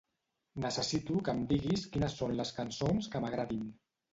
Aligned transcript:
Necessito 0.63 1.17
que 1.27 1.35
em 1.35 1.43
diguis 1.53 1.85
quines 1.97 2.17
són 2.23 2.35
les 2.41 2.55
cançons 2.59 3.11
que 3.13 3.25
m'agradin. 3.27 3.65